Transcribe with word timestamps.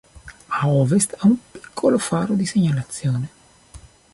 A 0.49 0.67
ovest 0.67 1.13
ha 1.19 1.27
un 1.27 1.37
piccolo 1.51 1.99
faro 1.99 2.33
di 2.33 2.47
segnalazione. 2.47 3.29